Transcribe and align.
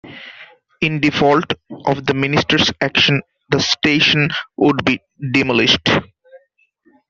In 0.81 0.99
default 0.99 1.53
of 1.85 2.07
the 2.07 2.15
Minister's 2.15 2.71
action, 2.81 3.21
the 3.51 3.59
station 3.59 4.31
would 4.57 4.83
be 4.83 4.99
demolished. 5.31 5.89